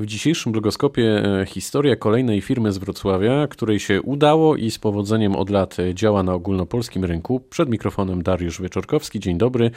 [0.00, 5.36] W dzisiejszym blogoskopie e, historia kolejnej firmy z Wrocławia, której się udało i z powodzeniem
[5.36, 7.40] od lat działa na ogólnopolskim rynku.
[7.40, 9.20] Przed mikrofonem Dariusz Wieczorkowski.
[9.20, 9.70] Dzień dobry.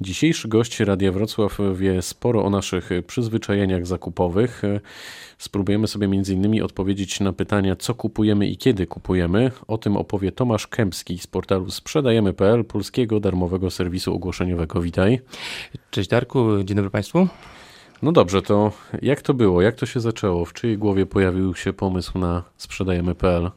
[0.00, 4.64] Dzisiejszy gość Radia Wrocław wie sporo o naszych przyzwyczajeniach zakupowych.
[4.64, 4.80] E,
[5.38, 6.62] spróbujemy sobie m.in.
[6.62, 9.50] odpowiedzieć na pytania, co kupujemy i kiedy kupujemy.
[9.68, 14.82] O tym opowie Tomasz Kępski z portalu sprzedajemy.pl, polskiego darmowego serwisu ogłoszeniowego.
[14.82, 15.20] Witaj.
[15.90, 17.28] Cześć Darku, dzień dobry Państwu.
[18.02, 18.72] No dobrze, to
[19.02, 19.62] jak to było?
[19.62, 20.44] Jak to się zaczęło?
[20.44, 23.50] W czyjej głowie pojawił się pomysł na sprzedajemy.pl?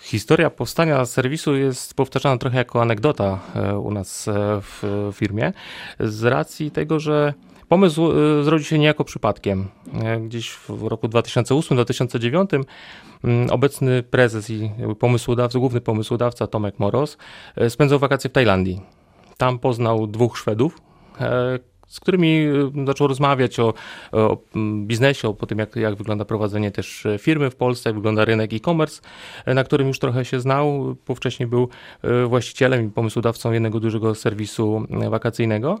[0.00, 4.82] Historia powstania serwisu jest powtarzana trochę jako anegdota e, u nas e, w
[5.14, 5.52] firmie,
[6.00, 7.34] z racji tego, że
[7.68, 9.68] pomysł e, zrodził się niejako przypadkiem.
[10.20, 12.64] Gdzieś w roku 2008-2009
[13.24, 17.18] mm, obecny prezes i pomysłodawca, główny pomysłodawca Tomek Moros
[17.68, 18.80] spędzał wakacje w Tajlandii.
[19.36, 20.80] Tam poznał dwóch Szwedów,
[21.88, 22.46] z którymi
[22.82, 23.74] y, zaczął rozmawiać o,
[24.12, 24.38] o
[24.86, 28.52] biznesie, o tym, jak, jak wygląda prowadzenie też e, firmy w Polsce, jak wygląda rynek
[28.52, 29.02] e-commerce,
[29.44, 30.96] e, na którym już trochę się znał.
[31.06, 31.68] Bo wcześniej był
[32.02, 35.80] e, właścicielem i pomysłodawcą jednego dużego serwisu wakacyjnego.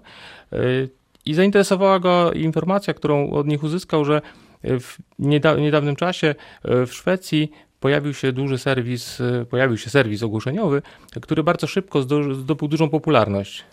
[1.26, 4.22] I zainteresowała go informacja, którą od nich uzyskał, że
[4.64, 4.96] w
[5.58, 10.82] niedawnym czasie w Szwecji pojawił się duży serwis, pojawił się serwis ogłoszeniowy,
[11.22, 13.64] który bardzo szybko zdobył dużą popularność.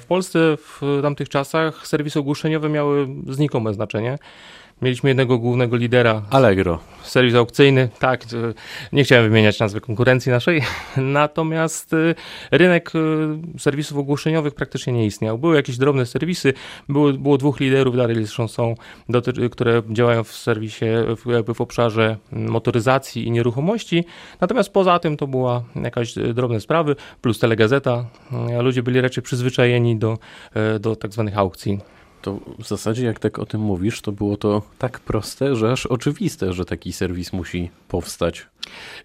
[0.00, 4.18] W Polsce w tamtych czasach serwisy ogłoszeniowe miały znikome znaczenie.
[4.82, 6.22] Mieliśmy jednego głównego lidera.
[6.30, 6.78] Allegro.
[7.02, 8.24] Serwis aukcyjny, tak.
[8.92, 10.62] Nie chciałem wymieniać nazwy konkurencji naszej.
[10.96, 12.14] Natomiast y,
[12.50, 15.38] rynek y, serwisów ogłoszeniowych praktycznie nie istniał.
[15.38, 16.52] Były jakieś drobne serwisy,
[16.88, 18.74] było, było dwóch liderów, dalej zresztą są,
[19.50, 20.86] które działają w serwisie,
[21.26, 24.04] jakby w obszarze motoryzacji i nieruchomości.
[24.40, 28.04] Natomiast poza tym to była jakaś y, drobne sprawy, plus telegazeta.
[28.62, 30.18] Ludzie byli raczej przyzwyczajeni do,
[30.80, 31.78] do tak zwanych aukcji.
[32.22, 35.86] To w zasadzie, jak tak o tym mówisz, to było to tak proste, że aż
[35.86, 38.46] oczywiste, że taki serwis musi powstać.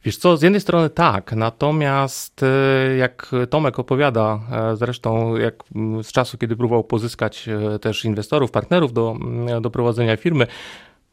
[0.04, 5.64] Wiesz co, z jednej strony tak, natomiast e, jak Tomek opowiada, e, zresztą jak
[6.04, 9.16] z czasu, kiedy próbował pozyskać e, też inwestorów, partnerów do,
[9.62, 10.48] do prowadzenia firmy,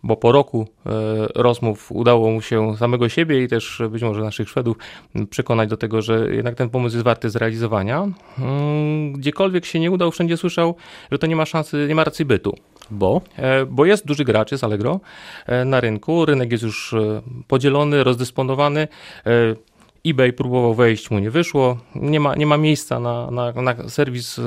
[0.02, 0.90] bo po roku e,
[1.34, 4.76] rozmów udało mu się samego siebie i też być może naszych Szwedów
[5.30, 8.08] przekonać do tego, że jednak ten pomysł jest warty zrealizowania.
[8.38, 10.74] Mm, gdziekolwiek się nie udał, wszędzie słyszał,
[11.12, 12.56] że to nie ma szansy, nie ma racji bytu.
[12.90, 13.20] Bo?
[13.36, 15.00] E, bo jest duży gracz, jest Allegro
[15.46, 16.94] e, na rynku, rynek jest już
[17.48, 18.88] podzielony, rozdysponowany
[20.04, 21.78] eBay próbował wejść, mu nie wyszło.
[21.94, 24.42] Nie ma, nie ma miejsca na, na, na serwis y,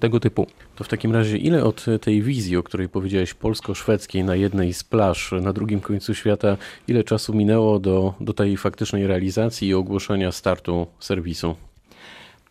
[0.00, 0.46] tego typu.
[0.76, 4.84] To w takim razie, ile od tej wizji, o której powiedziałeś, polsko-szwedzkiej na jednej z
[4.84, 6.56] plaż na drugim końcu świata,
[6.88, 11.56] ile czasu minęło do, do tej faktycznej realizacji i ogłoszenia startu serwisu?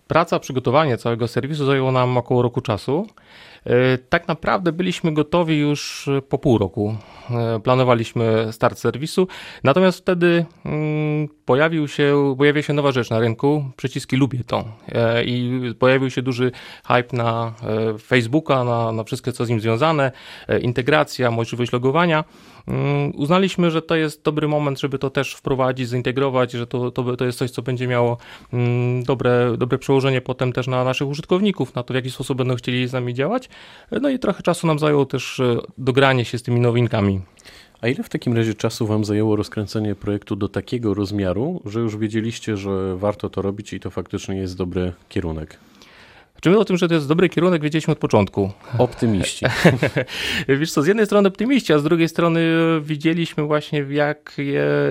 [0.08, 3.08] Praca, przygotowanie całego serwisu zajęło nam około roku czasu.
[3.66, 6.96] E, tak naprawdę byliśmy gotowi już e, po pół roku.
[7.32, 9.28] E, planowaliśmy start serwisu,
[9.64, 14.66] natomiast wtedy mm, pojawił się, pojawiła się nowa rzecz na rynku, przyciski lubię to
[15.26, 16.52] i pojawił się duży
[16.88, 17.54] hype na
[18.02, 20.12] Facebooka, na, na wszystko co z nim związane,
[20.62, 22.24] integracja, możliwość logowania.
[22.68, 27.16] Mm, uznaliśmy, że to jest dobry moment, żeby to też wprowadzić, zintegrować, że to, to,
[27.16, 28.18] to jest coś, co będzie miało
[28.54, 32.56] mm, dobre, dobre przełożenie potem też na naszych użytkowników, na to, w jaki sposób będą
[32.56, 33.50] chcieli z nami działać.
[34.02, 37.22] No i trochę czasu nam zajęło też e, dogranie się z tymi nowinkami.
[37.82, 41.98] A ile w takim razie czasu Wam zajęło rozkręcenie projektu do takiego rozmiaru, że już
[41.98, 45.58] wiedzieliście, że warto to robić i to faktycznie jest dobry kierunek?
[46.46, 48.52] Czy my o tym, że to jest dobry kierunek, wiedzieliśmy od początku?
[48.78, 49.46] Optymiści.
[50.60, 52.42] Wiesz co, z jednej strony optymiści, a z drugiej strony
[52.82, 54.38] widzieliśmy właśnie, jak,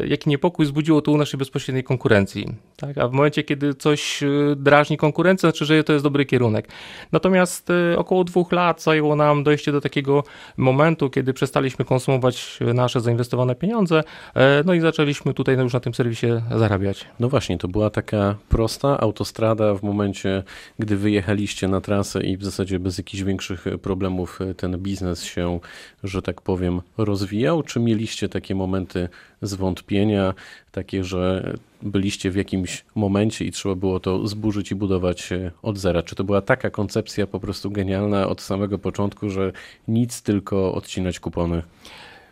[0.07, 2.55] jaki niepokój zbudziło to u naszej bezpośredniej konkurencji.
[2.77, 2.99] Tak?
[2.99, 4.27] A w momencie, kiedy coś e,
[4.57, 6.69] drażni konkurencję, znaczy, że to jest dobry kierunek.
[7.13, 10.25] Natomiast e, około dwóch lat zajęło nam dojście do takiego
[10.57, 14.05] momentu, kiedy przestaliśmy konsumować nasze zainwestowane pieniądze,
[14.35, 16.27] e, no i zaczęliśmy tutaj już na tym serwisie
[16.57, 17.05] zarabiać.
[17.21, 20.43] No właśnie, to była taka prosta autostrada w momencie,
[20.79, 25.61] gdy wyjechali wjechaliście na trasę i w zasadzie bez jakichś większych problemów ten biznes się,
[26.05, 27.63] że tak powiem, rozwijał?
[27.63, 29.09] Czy mieliście takie momenty
[29.43, 30.35] zwątpienia,
[30.73, 35.31] takie, że byliście w jakimś momencie i trzeba było to zburzyć i budować
[35.63, 36.03] od zera?
[36.03, 39.53] Czy to była taka koncepcja po prostu genialna od samego początku, że
[39.89, 41.63] nic tylko odcinać kupony?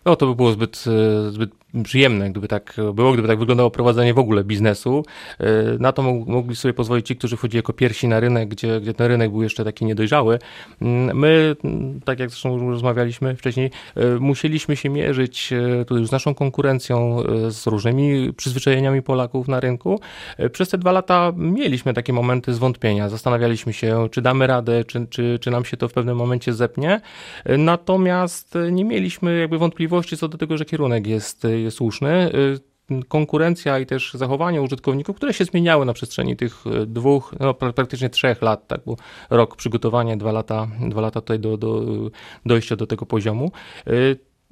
[0.04, 0.84] No to by było zbyt,
[1.30, 1.50] zbyt
[1.84, 5.04] przyjemne, gdyby tak było, gdyby tak wyglądało prowadzenie w ogóle biznesu.
[5.78, 9.06] Na to mogli sobie pozwolić ci, którzy wchodzili jako pierwsi na rynek, gdzie, gdzie ten
[9.06, 10.38] rynek był jeszcze taki niedojrzały.
[10.82, 13.70] Mm, my, mm, tak jak zresztą rozmawialiśmy wcześniej,
[14.20, 15.52] musieliśmy się mierzyć
[15.86, 20.00] tutaj z naszą konkurencją, z różnymi przyzwyczajeniami Polaków na rynku.
[20.52, 23.08] Przez te dwa lata mieliśmy takie momenty zwątpienia.
[23.08, 27.00] Zastanawialiśmy się, czy damy radę, czy, czy, czy nam się to w pewnym momencie zepnie.
[27.58, 32.30] Natomiast nie mieliśmy jakby wątpliwości co do tego, że kierunek jest, słuszny.
[33.08, 38.42] Konkurencja i też zachowanie użytkowników, które się zmieniały na przestrzeni tych dwóch, no praktycznie trzech
[38.42, 38.96] lat, tak, bo
[39.30, 41.82] rok przygotowania, dwa lata, dwa lata tutaj do, do
[42.46, 43.52] dojścia do tego poziomu.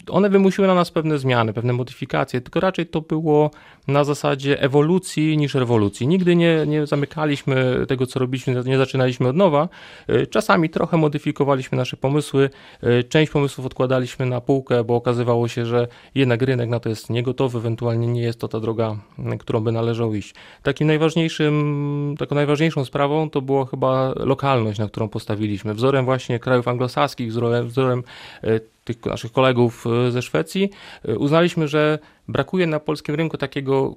[0.09, 3.51] One wymusiły na nas pewne zmiany, pewne modyfikacje, tylko raczej to było
[3.91, 6.07] na zasadzie ewolucji niż rewolucji.
[6.07, 9.69] Nigdy nie, nie zamykaliśmy tego, co robiliśmy, nie zaczynaliśmy od nowa.
[10.11, 12.51] Y, czasami trochę modyfikowaliśmy nasze pomysły,
[12.85, 17.11] y, część pomysłów odkładaliśmy na półkę, bo okazywało się, że jednak rynek na to jest
[17.11, 18.97] niegotowy, ewentualnie nie jest to ta droga,
[19.39, 20.35] którą by należało iść.
[20.63, 25.75] Takim najważniejszym, taką najważniejszą sprawą to była chyba lokalność, na którą postawiliśmy.
[25.75, 28.03] Wzorem właśnie krajów anglosaskich, wzorem, wzorem
[28.45, 30.71] y, tych naszych kolegów e, ze Szwecji,
[31.05, 31.99] e, uznaliśmy, że
[32.33, 33.97] brakuje na polskim rynku takiego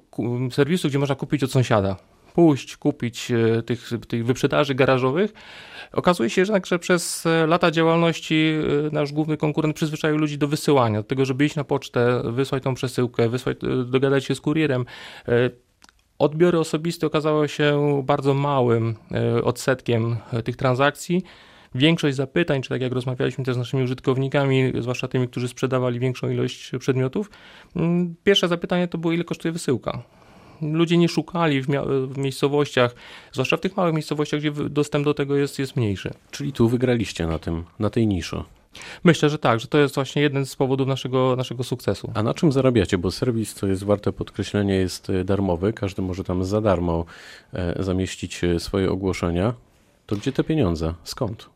[0.50, 1.96] serwisu, gdzie można kupić od sąsiada.
[2.34, 5.32] Pójść, kupić e, tych, tych wyprzedaży garażowych.
[5.92, 8.54] Okazuje się jednak, że przez lata działalności
[8.92, 12.74] nasz główny konkurent przyzwyczaił ludzi do wysyłania, do tego, żeby iść na pocztę, wysłać tą
[12.74, 14.84] przesyłkę, wysłać, dogadać się z kurierem.
[16.18, 18.94] Odbiory osobiste okazały się bardzo małym
[19.44, 21.22] odsetkiem tych transakcji
[21.74, 26.30] większość zapytań, czy tak jak rozmawialiśmy też z naszymi użytkownikami, zwłaszcza tymi, którzy sprzedawali większą
[26.30, 27.30] ilość przedmiotów,
[27.76, 30.02] mm, pierwsze zapytanie to było, ile kosztuje wysyłka.
[30.62, 31.66] Ludzie nie szukali w,
[32.08, 32.94] w miejscowościach,
[33.32, 36.10] zwłaszcza w tych małych miejscowościach, gdzie dostęp do tego jest, jest mniejszy.
[36.30, 38.42] Czyli tu wygraliście na tym, na tej niszy.
[39.04, 42.12] Myślę, że tak, że to jest właśnie jeden z powodów naszego, naszego sukcesu.
[42.14, 42.98] A na czym zarabiacie?
[42.98, 45.72] Bo serwis, co jest warte podkreślenia, jest e, darmowy.
[45.72, 47.04] Każdy może tam za darmo
[47.52, 49.54] e, zamieścić e, swoje ogłoszenia.
[50.06, 50.94] To gdzie te pieniądze?
[51.04, 51.53] Skąd?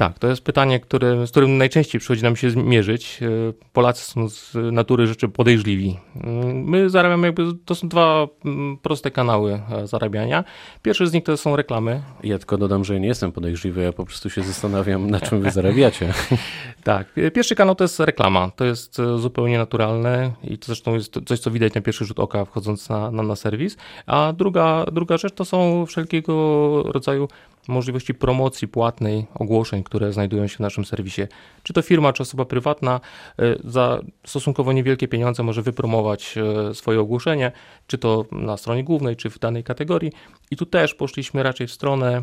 [0.00, 3.20] Tak, to jest pytanie, które, z którym najczęściej przychodzi nam się zmierzyć.
[3.22, 3.26] E,
[3.72, 5.98] Polacy są z natury rzeczy podejrzliwi.
[6.24, 10.44] Mm, my zarabiamy jakby, to są dwa mm, proste kanały e, zarabiania.
[10.82, 12.02] Pierwszy z nich to są reklamy.
[12.22, 15.40] Ja tylko dodam, że ja nie jestem podejrzliwy, ja po prostu się zastanawiam, na czym
[15.40, 16.12] wy zarabiacie.
[16.84, 18.50] tak, pierwszy kanał to jest reklama.
[18.56, 22.20] To jest e, zupełnie naturalne i to zresztą jest coś, co widać na pierwszy rzut
[22.20, 23.76] oka wchodząc na, na, na serwis.
[24.06, 27.28] A druga, druga rzecz to są wszelkiego rodzaju
[27.68, 31.22] możliwości promocji płatnej ogłoszeń, które znajdują się w naszym serwisie.
[31.62, 33.00] Czy to firma, czy osoba prywatna
[33.38, 36.34] e, za stosunkowo niewielkie pieniądze może wypromować
[36.70, 37.52] e, swoje ogłoszenie,
[37.86, 40.12] czy to na stronie głównej, czy w danej kategorii.
[40.50, 42.22] I tu też poszliśmy raczej w stronę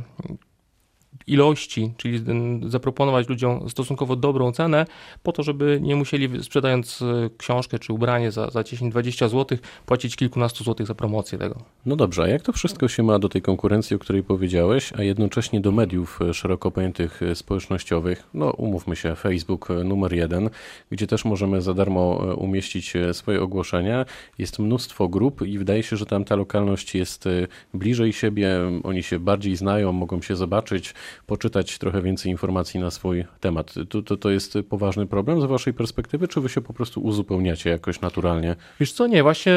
[1.27, 2.23] ilości, czyli
[2.67, 4.85] zaproponować ludziom stosunkowo dobrą cenę,
[5.23, 10.15] po to, żeby nie musieli sprzedając e, książkę czy ubranie za, za 10-20 zł, płacić
[10.15, 11.63] kilkunastu złotych za promocję tego.
[11.85, 15.03] No dobrze, a jak to wszystko się ma do tej konkurencji, o której powiedziałeś, a
[15.03, 18.27] jednocześnie do mediów e, szeroko pojętych e, społecznościowych?
[18.33, 20.49] No umówmy się, Facebook numer jeden,
[20.91, 24.05] gdzie też możemy za darmo umieścić swoje ogłoszenia.
[24.37, 27.25] Jest mnóstwo grup i wydaje się, że tam ta lokalność jest
[27.73, 30.93] bliżej siebie, oni się bardziej znają, mogą się zobaczyć,
[31.25, 33.73] poczytać trochę więcej informacji na swój temat.
[33.89, 37.69] To, to, to jest poważny problem z waszej perspektywy, czy wy się po prostu uzupełniacie
[37.69, 38.55] jakoś naturalnie?
[38.79, 39.53] Wiesz co, nie, właśnie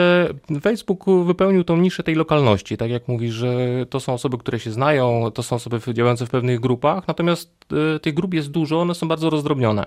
[0.61, 3.56] Facebook wypełnił tą niszę tej lokalności, tak jak mówisz, że
[3.91, 7.50] to są osoby, które się znają, to są osoby działające w pewnych grupach, natomiast
[7.97, 9.87] y, tych grup jest dużo, one są bardzo rozdrobnione.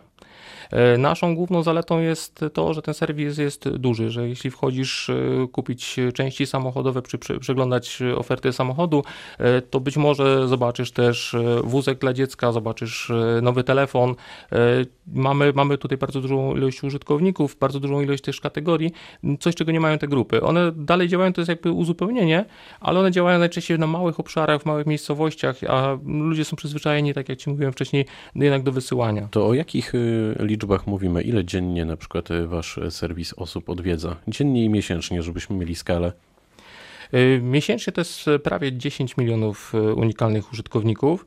[0.71, 5.15] E, naszą główną zaletą jest to, że ten serwis jest duży, że jeśli wchodzisz e,
[5.51, 9.03] kupić części samochodowe, czy przeglądać oferty samochodu,
[9.37, 13.11] e, to być może zobaczysz też wózek dla dziecka, zobaczysz
[13.41, 14.15] nowy telefon.
[15.13, 18.91] Mamy, mamy tutaj bardzo dużą ilość użytkowników, bardzo dużą ilość też kategorii,
[19.39, 20.41] coś czego nie mają te grupy.
[20.41, 22.45] One dalej działają, to jest jakby uzupełnienie,
[22.79, 27.29] ale one działają najczęściej na małych obszarach, w małych miejscowościach, a ludzie są przyzwyczajeni, tak
[27.29, 28.05] jak Ci mówiłem wcześniej,
[28.35, 29.27] jednak do wysyłania.
[29.31, 31.21] To o jakich y, liczbach mówimy?
[31.21, 34.15] Ile dziennie na przykład y, wasz serwis osób odwiedza?
[34.27, 36.13] Dziennie i miesięcznie, żebyśmy mieli skalę.
[37.13, 41.25] Y, miesięcznie to jest prawie 10 milionów unikalnych użytkowników.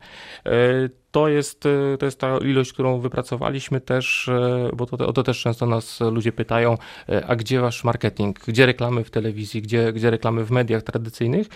[1.10, 1.60] To jest,
[1.98, 4.30] to jest ta ilość, którą wypracowaliśmy też,
[4.74, 6.78] bo to, to też często nas ludzie pytają,
[7.26, 11.48] a gdzie wasz marketing, gdzie reklamy w telewizji, gdzie, gdzie reklamy w mediach tradycyjnych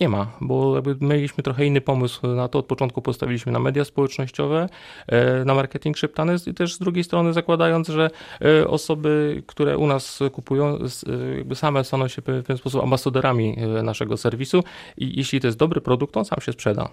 [0.00, 2.58] nie ma, bo jakby mieliśmy trochę inny pomysł na to.
[2.58, 4.68] Od początku postawiliśmy na media społecznościowe,
[5.06, 8.10] e, na marketing szeptany i też z drugiej strony zakładając, że
[8.40, 13.56] e, osoby, które u nas kupują, e, jakby same staną się w pewien sposób ambasadorami
[13.82, 14.64] naszego serwisu
[14.96, 16.88] i jeśli to jest dobry produkt, on sam się sprzeda.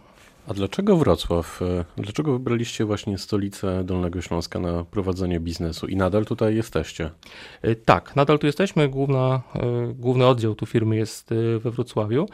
[0.47, 1.59] A dlaczego Wrocław?
[1.97, 7.09] Dlaczego wybraliście właśnie stolicę Dolnego Śląska na prowadzenie biznesu i nadal tutaj jesteście?
[7.85, 8.89] Tak, nadal tu jesteśmy.
[8.89, 9.41] Główna,
[9.93, 12.25] główny oddział tu firmy jest we Wrocławiu.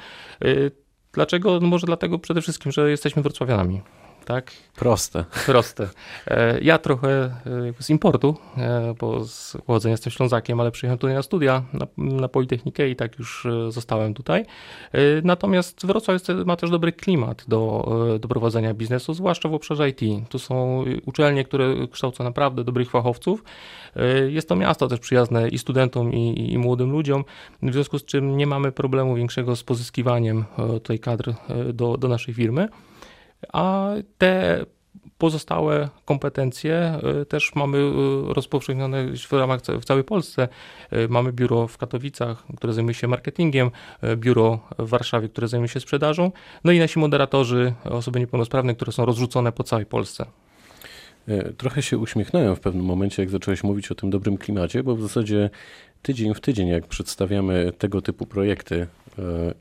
[1.13, 1.59] Dlaczego?
[1.59, 3.81] No może dlatego przede wszystkim, że jesteśmy wrocławianami
[4.29, 4.51] tak?
[4.75, 5.25] Proste.
[5.45, 5.89] Proste.
[6.27, 7.33] E, ja trochę e,
[7.79, 12.27] z importu, e, bo z pochodzenia jestem Ślązakiem, ale przyjechałem tutaj na studia, na, na
[12.27, 14.45] Politechnikę i tak już zostałem tutaj.
[15.24, 20.29] Natomiast Wrocław ma też dobry klimat do, do prowadzenia biznesu, zwłaszcza w obszarze IT.
[20.29, 23.43] Tu są uczelnie, które kształcą naprawdę dobrych fachowców.
[24.27, 27.24] Jest to miasto też przyjazne i studentom, i, i młodym ludziom,
[27.62, 30.45] w związku z czym nie mamy problemu większego z pozyskiwaniem
[30.83, 31.33] tej kadr
[31.74, 32.69] do, do naszej firmy
[33.53, 34.65] a te
[35.17, 40.48] pozostałe kompetencje y, też mamy y, rozpowszechnione w ramach w całej Polsce.
[40.93, 43.72] Y, mamy biuro w Katowicach, które zajmuje się marketingiem,
[44.15, 46.31] biuro w Warszawie, które zajmuje się sprzedażą,
[46.63, 50.25] no i nasi moderatorzy, osoby niepełnosprawne, które są rozrzucone po całej Polsce.
[51.57, 55.01] Trochę się uśmiechnąłem w pewnym momencie, jak zacząłeś mówić o tym dobrym klimacie, bo w
[55.01, 55.50] zasadzie
[56.01, 58.88] tydzień w tydzień, jak przedstawiamy tego typu projekty,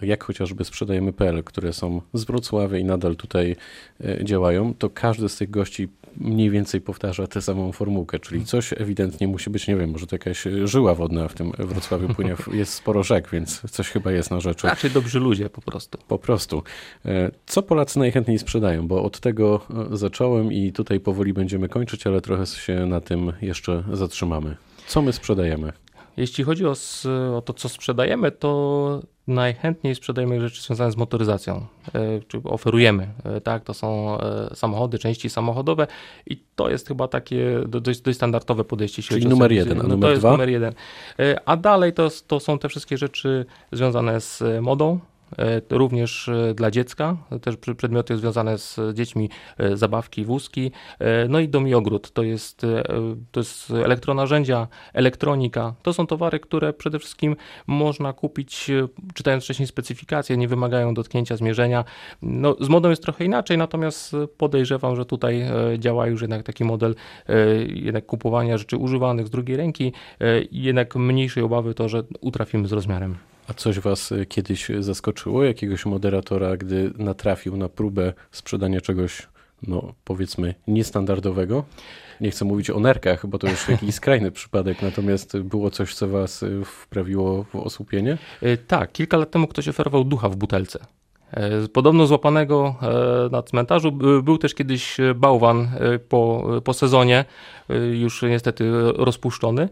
[0.01, 3.57] e, jak chociażby sprzedajemy.pl, które są z Wrocławia i nadal tutaj
[4.05, 5.89] e, działają, to każdy z tych gości
[6.21, 10.15] mniej więcej powtarza tę samą formułkę, czyli coś ewidentnie musi być, nie wiem, może to
[10.15, 14.41] jakaś żyła wodna w tym Wrocławiu płynie, jest sporo rzek, więc coś chyba jest na
[14.41, 14.67] rzeczy.
[14.67, 15.99] Raczej dobrzy ludzie po prostu.
[16.09, 16.63] Po prostu.
[17.07, 19.61] E, co Polacy najchętniej sprzedają, bo od tego
[19.91, 24.57] zacząłem i tutaj powoli będziemy kończyć, ale trochę się na tym jeszcze zatrzymamy.
[24.87, 25.73] Co my sprzedajemy?
[26.19, 26.75] Jeśli chodzi o,
[27.37, 33.41] o, to, co sprzedajemy, to najchętniej sprzedajemy rzeczy związane z motoryzacją, e, czy oferujemy, e,
[33.41, 35.87] tak, to są e, samochody, części samochodowe
[36.27, 39.03] i to jest chyba takie dość, dość standardowe podejście.
[39.03, 40.31] Czyli numer jeden, a no, numer to jest dwa?
[40.31, 40.75] numer jeden.
[41.47, 44.99] A dalej to, to są te wszystkie rzeczy związane z modą,
[45.71, 50.71] również e, dla dziecka, też przedmioty związane z dziećmi, e, zabawki, wózki,
[51.29, 52.67] no i dom i ogród, to jest,
[53.33, 58.71] to jest elektronarzędzia, elektronika, to są towary, które przede wszystkim można kupić
[59.15, 61.85] czytając wcześniej specyfikacje, nie wymagają dotknięcia, zmierzenia.
[62.23, 65.45] No, z modą jest trochę inaczej, natomiast podejrzewam, że tutaj
[65.79, 66.95] działa już jednak taki model
[67.69, 69.93] jednak kupowania rzeczy używanych z drugiej ręki.
[70.53, 73.17] Jednak mniejszej obawy to, że utrafimy z rozmiarem.
[73.49, 75.45] A coś was y, kiedyś zaskoczyło?
[75.45, 79.29] Jakiegoś moderatora, gdy natrafił na próbę sprzedania czegoś,
[79.63, 81.65] no powiedzmy, niestandardowego?
[82.21, 86.09] Nie chcę mówić o nerkach, bo to już jakiś skrajny przypadek, natomiast było coś, co
[86.09, 88.19] was y, wprawiło w osłupienie?
[88.43, 90.79] Y, tak, kilka lat temu ktoś oferował ducha w butelce.
[91.31, 93.93] E, podobno złapanego e, na cmentarzu.
[94.23, 97.25] Był też kiedyś bałwan e, po, po sezonie,
[97.93, 99.69] już niestety rozpuszczony.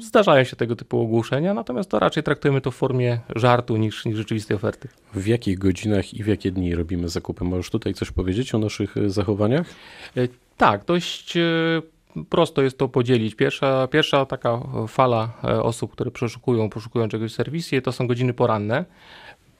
[0.00, 4.16] Zdarzają się tego typu ogłoszenia, natomiast to raczej traktujemy to w formie żartu niż, niż
[4.16, 4.88] rzeczywistej oferty.
[5.14, 7.44] W jakich godzinach i w jakie dni robimy zakupy?
[7.44, 9.66] Możesz tutaj coś powiedzieć o naszych zachowaniach?
[10.56, 11.34] Tak, dość
[12.28, 13.34] prosto jest to podzielić.
[13.34, 18.84] Pierwsza, pierwsza taka fala osób, które przeszukują, poszukują czegoś w serwisie, to są godziny poranne.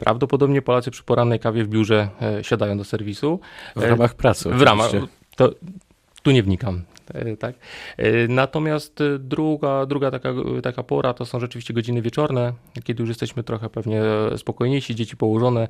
[0.01, 3.41] Prawdopodobnie Polacy przy porannej kawie w biurze e, siadają do serwisu.
[3.77, 4.51] W ramach pracy.
[4.51, 4.91] W ramach.
[5.37, 5.51] To,
[6.23, 6.83] tu nie wnikam.
[7.15, 7.55] E, tak?
[7.97, 10.29] E, natomiast druga, druga taka,
[10.63, 12.53] taka pora to są rzeczywiście godziny wieczorne,
[12.85, 14.03] kiedy już jesteśmy trochę pewnie
[14.37, 15.69] spokojniejsi, dzieci położone,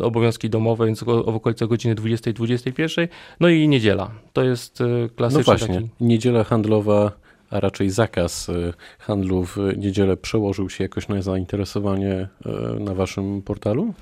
[0.00, 3.08] obowiązki domowe, więc w okolicy godziny 20-21.
[3.40, 4.10] No i niedziela.
[4.32, 4.82] To jest
[5.16, 5.74] klasyczny no właśnie.
[5.74, 5.88] taki...
[6.00, 7.12] Niedziela handlowa
[7.50, 12.28] a raczej zakaz y, handlu w niedzielę przełożył się jakoś na zainteresowanie
[12.76, 13.94] y, na waszym portalu?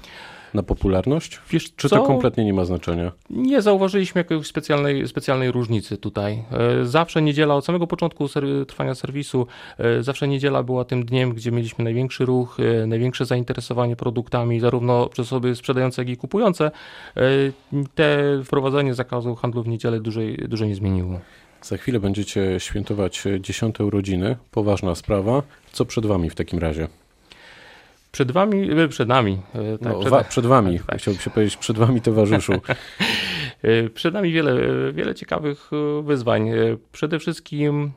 [0.54, 1.40] Na popularność?
[1.50, 1.96] Wiesz, Czy co?
[1.96, 3.12] to kompletnie nie ma znaczenia?
[3.30, 6.44] Nie zauważyliśmy jakiejś specjalnej, specjalnej różnicy tutaj.
[6.82, 8.28] E, zawsze niedziela, od samego początku
[8.68, 9.46] trwania serwisu,
[9.78, 15.06] e, zawsze niedziela była tym dniem, gdzie mieliśmy największy ruch, e, największe zainteresowanie produktami, zarówno
[15.06, 16.70] przez osoby sprzedające, jak i kupujące.
[17.94, 21.20] Te wprowadzenie zakazu handlu w niedzielę dużo, dużo nie zmieniło.
[21.64, 24.36] Za chwilę będziecie świętować dziesiąte urodziny.
[24.50, 25.42] Poważna sprawa.
[25.72, 26.88] Co przed wami w takim razie?
[28.12, 29.38] Przed wami, e, przed nami.
[29.54, 30.98] E, tak, no, przed, wa, przed, wami, tak.
[30.98, 32.52] chciałbym się powiedzieć, przed wami towarzyszu.
[33.62, 34.56] E, przed nami wiele,
[34.92, 35.70] wiele ciekawych
[36.02, 36.50] wyzwań.
[36.92, 37.92] Przede wszystkim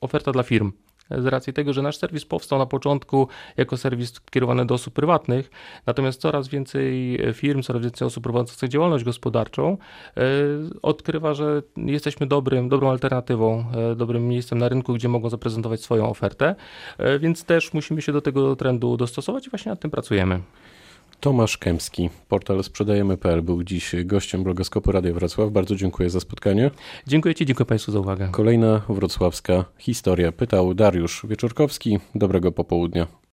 [0.00, 0.72] oferta dla firm
[1.18, 5.50] z racji tego, że nasz serwis powstał na początku jako serwis kierowany do osób prywatnych,
[5.86, 9.76] natomiast coraz więcej firm, coraz więcej osób prowadzących działalność gospodarczą
[10.16, 10.22] e,
[10.82, 16.10] odkrywa, że jesteśmy dobrym, dobrą alternatywą, e, dobrym miejscem na rynku, gdzie mogą zaprezentować swoją
[16.10, 16.54] ofertę,
[16.98, 20.40] e, więc też musimy się do tego trendu dostosować i właśnie nad tym pracujemy.
[21.20, 25.50] Tomasz Kępski, portal sprzedajemy.pl był dziś gościem blogoskopu Radia Wrocław.
[25.50, 26.70] Bardzo dziękuję za spotkanie.
[27.06, 28.28] Dziękuję Ci, dziękuję Państwu za uwagę.
[28.32, 30.32] Kolejna wrocławska historia.
[30.32, 31.98] Pytał Dariusz Wieczorkowski.
[32.14, 33.19] Dobrego popołudnia.